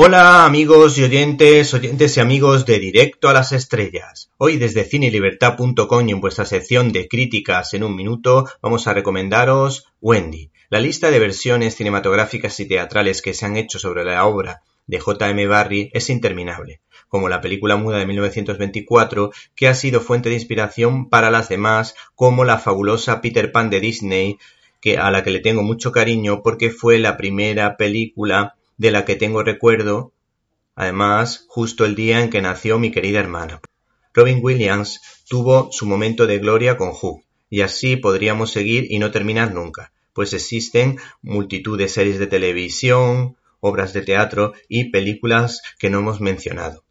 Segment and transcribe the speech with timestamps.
[0.00, 4.30] Hola amigos y oyentes, oyentes y amigos de Directo a las Estrellas.
[4.36, 9.86] Hoy desde cinelibertad.com y en vuestra sección de críticas en un minuto vamos a recomendaros
[10.00, 14.62] Wendy, la lista de versiones cinematográficas y teatrales que se han hecho sobre la obra
[14.86, 15.48] de J.M.
[15.48, 21.08] Barrie es interminable, como la película muda de 1924 que ha sido fuente de inspiración
[21.08, 24.38] para las demás, como la fabulosa Peter Pan de Disney,
[24.80, 29.04] que a la que le tengo mucho cariño porque fue la primera película de la
[29.04, 30.12] que tengo recuerdo,
[30.74, 33.60] además, justo el día en que nació mi querida hermana.
[34.14, 39.10] Robin Williams tuvo su momento de gloria con Who, y así podríamos seguir y no
[39.10, 45.90] terminar nunca, pues existen multitud de series de televisión, obras de teatro y películas que
[45.90, 46.84] no hemos mencionado.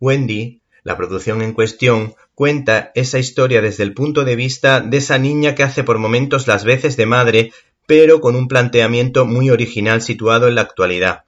[0.00, 5.18] Wendy, la producción en cuestión, cuenta esa historia desde el punto de vista de esa
[5.18, 7.52] niña que hace por momentos las veces de madre,
[7.86, 11.24] pero con un planteamiento muy original situado en la actualidad,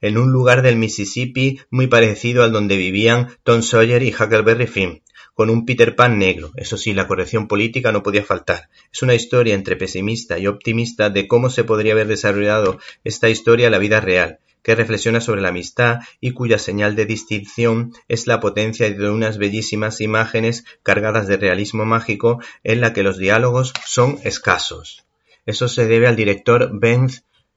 [0.00, 5.02] en un lugar del Mississippi muy parecido al donde vivían Tom Sawyer y Huckleberry Finn,
[5.34, 6.50] con un Peter Pan negro.
[6.56, 8.68] Eso sí, la corrección política no podía faltar.
[8.92, 13.66] Es una historia entre pesimista y optimista de cómo se podría haber desarrollado esta historia
[13.66, 18.26] en la vida real, que reflexiona sobre la amistad y cuya señal de distinción es
[18.26, 23.72] la potencia de unas bellísimas imágenes cargadas de realismo mágico en la que los diálogos
[23.86, 25.04] son escasos.
[25.46, 27.08] Eso se debe al director Ben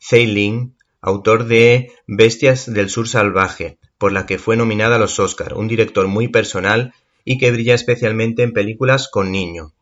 [0.00, 0.73] Zeiling,
[1.04, 5.68] autor de Bestias del sur salvaje, por la que fue nominada a los Oscar, un
[5.68, 6.94] director muy personal
[7.26, 9.72] y que brilla especialmente en películas con niño.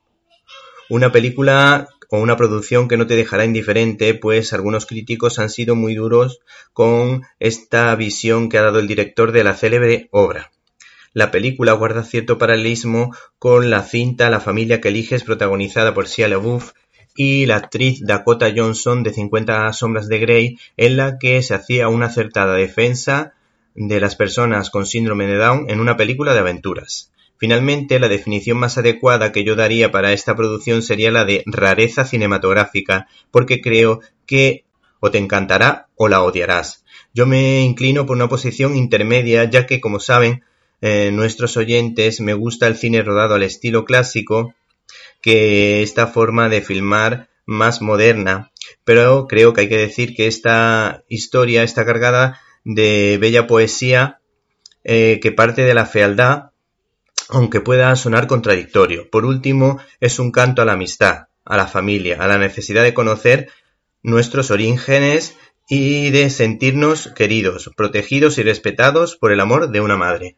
[0.89, 5.77] Una película o una producción que no te dejará indiferente, pues algunos críticos han sido
[5.77, 6.41] muy duros
[6.73, 10.51] con esta visión que ha dado el director de la célebre obra.
[11.15, 16.27] La película guarda cierto paralelismo con la cinta La familia que eliges protagonizada por Shia
[16.27, 16.73] LaBeouf
[17.15, 21.89] y la actriz Dakota Johnson de 50 sombras de Grey, en la que se hacía
[21.89, 23.35] una acertada defensa
[23.75, 27.11] de las personas con síndrome de Down en una película de aventuras.
[27.39, 32.05] Finalmente, la definición más adecuada que yo daría para esta producción sería la de rareza
[32.05, 34.65] cinematográfica, porque creo que
[35.01, 36.85] o te encantará o la odiarás.
[37.13, 40.45] Yo me inclino por una posición intermedia, ya que, como saben,
[40.81, 44.55] eh, nuestros oyentes me gusta el cine rodado al estilo clásico,
[45.21, 48.53] que esta forma de filmar más moderna,
[48.85, 54.21] pero creo que hay que decir que esta historia está cargada de bella poesía
[54.85, 56.51] eh, que parte de la fealdad,
[57.29, 59.09] aunque pueda sonar contradictorio.
[59.11, 62.95] Por último, es un canto a la amistad, a la familia, a la necesidad de
[62.95, 63.49] conocer
[64.03, 65.37] nuestros orígenes
[65.69, 70.37] y de sentirnos queridos, protegidos y respetados por el amor de una madre.